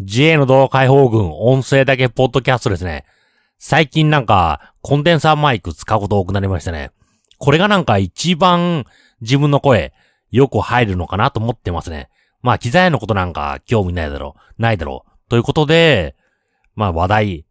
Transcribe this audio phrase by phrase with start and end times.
[0.00, 3.04] JA の動画解放軍音声だけポッドキャストですね。
[3.58, 6.92] 最近なんかコンデンサーマイク使うこと多くなりましたね。
[7.38, 8.84] これがなんか一番
[9.20, 9.92] 自分の声
[10.30, 12.10] よく入るのかなと思ってますね。
[12.42, 15.30] まあ機材のことなんか興味ないだろう、ないだろう。
[15.30, 16.14] ということで、
[16.76, 17.46] まあ話題。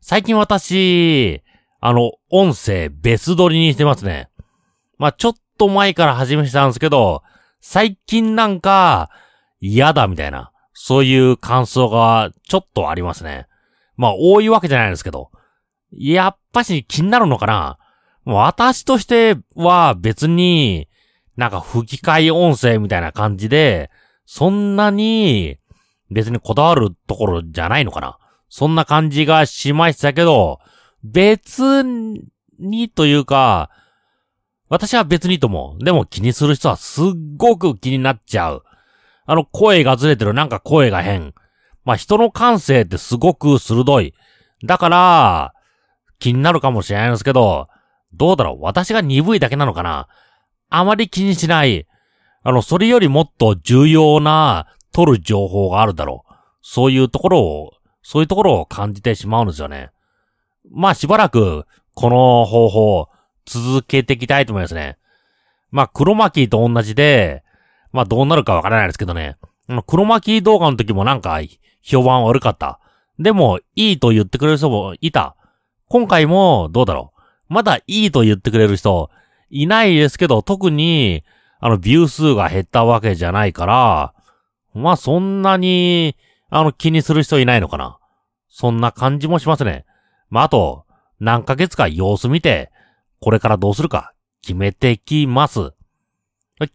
[0.00, 1.42] 最近私、
[1.78, 4.28] あの、音声別撮りにしてますね。
[4.98, 7.22] まあちょっと前から始めしたんですけど、
[7.60, 9.10] 最近なんか
[9.60, 10.51] 嫌だみたいな。
[10.84, 13.46] そういう感想がちょっとありますね。
[13.96, 15.30] まあ多いわけじゃないですけど。
[15.92, 17.78] やっぱし気になるのかな
[18.24, 20.88] 私としては別に、
[21.36, 23.92] なんか吹き替え音声みたいな感じで、
[24.26, 25.56] そんなに
[26.10, 30.58] 別にこだわるところじゃないのかなそんな感じがしましたけど、
[31.04, 31.84] 別
[32.58, 33.70] にというか、
[34.68, 37.04] 私は別にとも、でも気にする人はすっ
[37.36, 38.64] ごく気になっちゃう。
[39.24, 41.34] あの、声がずれてる、なんか声が変。
[41.84, 44.14] まあ、人の感性ってすごく鋭い。
[44.64, 45.54] だから、
[46.18, 47.68] 気になるかもしれないんですけど、
[48.14, 50.06] どうだろう私が鈍いだけなのかな
[50.68, 51.86] あまり気にしない。
[52.42, 56.32] あの、それよりもっと重要な取る情報があるだろう。
[56.62, 59.90] そういうところを、そういうところを感じてしまうんですよね。
[60.70, 63.08] まあしばらく、この方法、
[63.44, 64.98] 続けていきたいと思いますね。
[65.70, 67.41] まあ、黒巻と同じで、
[67.92, 69.36] まあどうなるかわからないですけどね。
[69.86, 71.40] 黒巻動画の時もなんか
[71.82, 72.80] 評判悪かった。
[73.18, 75.36] でも、いいと言ってくれる人もいた。
[75.88, 77.22] 今回もどうだろう。
[77.48, 79.10] まだいいと言ってくれる人
[79.50, 81.22] いないですけど、特に、
[81.60, 84.14] あの、ビュー数が減ったわけじゃないから、
[84.74, 86.16] まあそんなに、
[86.48, 87.98] あの、気にする人いないのかな。
[88.48, 89.84] そんな感じもしますね。
[90.30, 90.86] まああと、
[91.20, 92.70] 何ヶ月か様子見て、
[93.20, 95.72] これからどうするか決めてきます。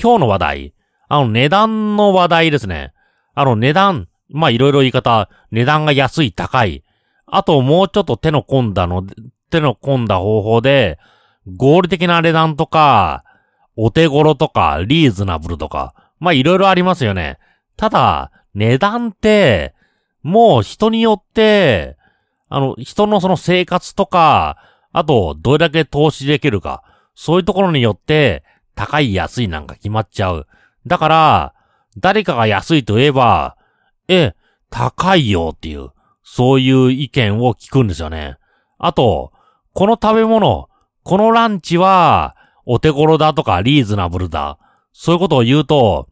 [0.00, 0.74] 今日の話題、
[1.08, 2.92] あの値段の話題ですね。
[3.34, 6.84] あの値段、まあいろいろ言い方、値段が安い、高い。
[7.26, 9.04] あともうちょっと手の込んだの、
[9.50, 10.98] 手の込んだ方法で、
[11.56, 13.24] 合理的な値段とか、
[13.76, 17.38] お手頃とか、リーズナブルとか、まあいろいろありますよね。
[17.76, 19.74] ただ、値段って、
[20.22, 21.96] もう人によって、
[22.48, 24.56] あの、人のその生活とか、
[24.92, 26.82] あと、どれだけ投資できるか、
[27.14, 28.44] そういうところによって、
[28.74, 30.46] 高い安いなんか決まっちゃう。
[30.86, 31.54] だから、
[31.98, 33.56] 誰かが安いと言えば、
[34.08, 34.34] え、
[34.70, 35.90] 高いよっていう、
[36.22, 38.36] そういう意見を聞くんですよね。
[38.78, 39.32] あと、
[39.72, 40.68] この食べ物、
[41.02, 44.58] このランチは、お手頃だとかリーズナブルだ。
[44.92, 46.08] そういうことを言うと、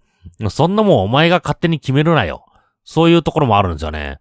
[0.50, 2.46] そんなもんお前が勝手に決めるなよ。
[2.84, 4.18] そういうところもあるんですよね。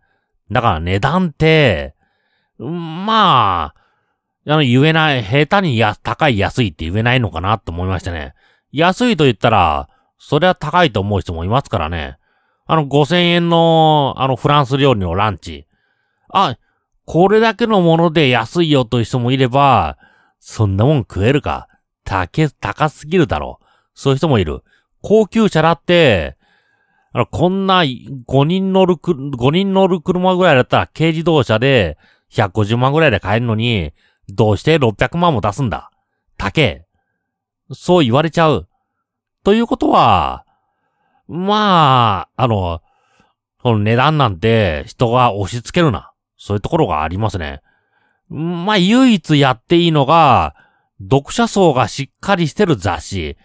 [0.52, 1.96] だから値段って、
[2.58, 8.34] まあ、あの言えない、下手にや、高い安いって言えないのかなと思いましたね。
[8.72, 9.88] 安いと言ったら、
[10.26, 12.18] それは高いと思う人もいますからね。
[12.66, 15.68] あの5000円の、あのフランス料理のランチ。
[16.30, 16.58] あ、
[17.04, 19.98] これだけのもので安いよという人もいれば、
[20.40, 21.68] そんなもん食えるか。
[22.06, 23.66] 高、高すぎるだろう。
[23.96, 24.64] そういう人もいる。
[25.02, 26.38] 高級車だって、
[27.12, 31.98] あの、こんな5人乗るく、5人乗る車ぐらいだったら軽自動車で
[32.32, 33.92] 150万ぐらいで買えるのに、
[34.30, 35.92] どうして600万も出すんだ
[36.38, 36.86] 高え。
[37.74, 38.70] そう言われちゃう。
[39.44, 40.46] ということは、
[41.28, 42.82] まあ、あの、
[43.62, 46.12] この値段なんて人が押し付けるな。
[46.38, 47.62] そういうところがありますね。
[48.30, 50.56] まあ、唯一やっていいのが、
[51.02, 53.38] 読者層がしっかりしてる雑誌。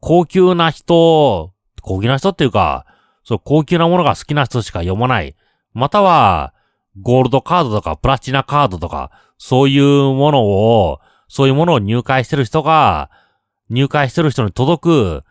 [0.00, 2.86] 高級な人、高級な人っていうか、
[3.24, 5.36] そう高級なものが好きな人しか読まない。
[5.74, 6.54] または、
[7.02, 13.10] ゴールドカードとかプラチナカードとか、そういうものを、そういうものを入会してる人が、
[13.70, 15.24] 入会してる人に届く、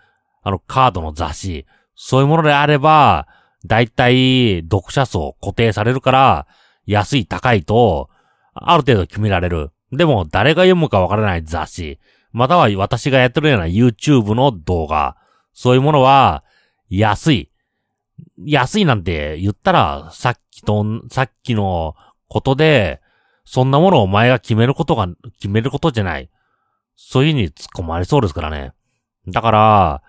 [0.48, 3.28] あの、カードの雑誌、そういうものであれば、
[3.66, 6.48] だいたい読者層固定されるから、
[6.86, 8.10] 安い高いと、
[8.54, 9.72] ある程度決められる。
[9.92, 12.00] でも、誰が読むかわからない雑誌、
[12.32, 15.18] または私がやってるような YouTube の動画、
[15.52, 16.46] そういうものは、
[16.90, 17.52] 安い。
[18.38, 21.94] 安いなんて言ったら、さっきと、さっきの
[22.30, 23.02] ことで、
[23.44, 25.10] そんなものをお前が決めることが、
[25.42, 26.30] 決めることじゃない。
[26.96, 28.72] そういう風に突っ込まれそうですからね。
[29.28, 30.04] だから、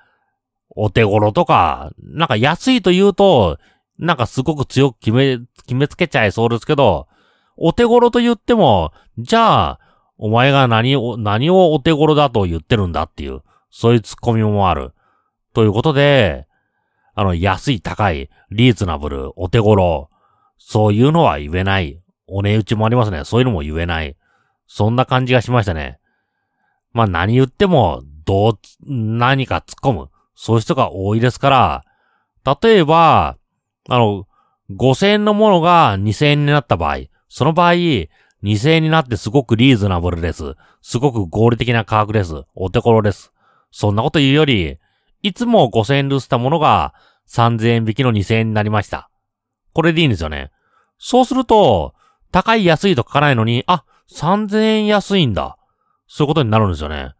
[0.80, 3.58] お手頃とか、なんか安いと言うと、
[3.98, 7.08] なんかすごく強く決め、決めつけちゃいそうですけど、
[7.56, 9.80] お手頃と言っても、じゃあ、
[10.18, 14.92] お前が何を、何をお手頃だと言ってるんだっていう、そういう突っ込みもある。
[15.52, 16.46] ということで、
[17.16, 20.10] あの、安い、高い、リーズナブル、お手頃、
[20.58, 22.00] そういうのは言えない。
[22.28, 23.24] お値打ちもありますね。
[23.24, 24.16] そういうのも言えない。
[24.68, 25.98] そんな感じがしましたね。
[26.92, 30.08] まあ何言っても、どう、何か突っ込む。
[30.40, 31.84] そういう人が多いですから、
[32.62, 33.36] 例えば、
[33.88, 34.28] あの、
[34.70, 36.98] 5000円のものが2000円になった場合、
[37.28, 38.08] その場合、2000
[38.70, 40.54] 円になってすごくリーズナブルです。
[40.80, 42.44] すごく合理的な価格です。
[42.54, 43.32] お手頃です。
[43.72, 44.78] そんなこと言うより、
[45.22, 46.94] いつも5000円でしたものが
[47.28, 49.10] 3000円引きの2000円になりました。
[49.72, 50.52] これでいいんですよね。
[50.98, 51.94] そうすると、
[52.30, 55.58] 高い安いと書かないのに、あ、3000円安いんだ。
[56.06, 57.14] そういうことになるんですよね。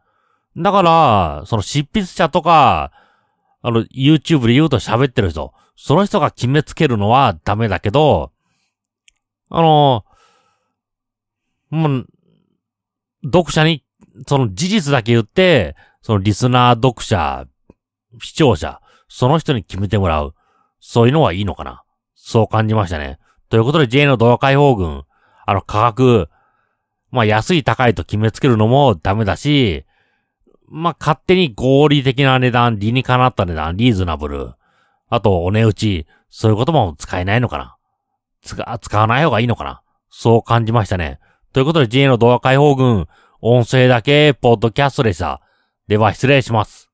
[0.56, 2.93] だから、その執筆者とか、
[3.62, 8.32] あの、YouTube で言うと喋ってる人、その人が決めつけるのはダメだけど、
[9.50, 10.05] あの、
[11.70, 12.06] もう、
[13.25, 13.84] 読者に、
[14.26, 17.46] その事実だけ言って、そのリスナー、読者、
[18.22, 20.34] 視聴者、その人に決めてもらう。
[20.81, 21.82] そういうのはいいのかな。
[22.14, 23.19] そう感じましたね。
[23.49, 25.05] ということで J の動画解放軍、
[25.46, 26.28] あの価格、
[27.10, 29.84] まあ安い高いと決めつけるのもダメだし、
[30.70, 34.53] まあ勝手に合理的な値段、理にかなった値段、リーズナブル、
[35.09, 37.76] あとお値打ち、そういうことも使えないのかな。
[38.43, 39.82] 使、使わない方がいいのかな。
[40.11, 41.19] そう感じましたね。
[41.53, 43.06] ということで J の動画解放軍、
[43.41, 45.41] 音声だけ、ポッドキャストでした。
[45.87, 46.88] では失礼します。